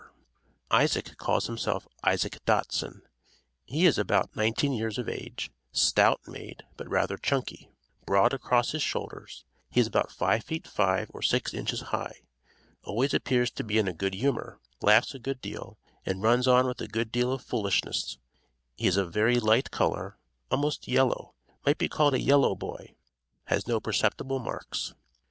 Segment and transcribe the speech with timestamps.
[0.71, 3.03] Isaac calls himself Isaac Dotson
[3.65, 7.69] he is about nineteen years of age, stout made, but rather chunky;
[8.07, 12.23] broad across his shoulders, he is about five feet five or six inches high,
[12.83, 16.65] always appears to be in a good humor; laughs a good deal, and runs on
[16.65, 18.17] with a good deal of foolishness;
[18.75, 20.17] he is of very light color,
[20.49, 22.95] almost yellow, might be called a yellow boy;
[23.43, 24.95] has no perceptible marks.